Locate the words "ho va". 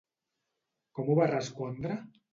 1.15-1.31